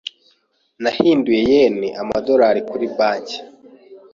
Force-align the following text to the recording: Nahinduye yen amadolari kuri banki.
Nahinduye 0.81 1.39
yen 1.51 1.77
amadolari 2.01 2.61
kuri 2.69 2.85
banki. 2.97 3.37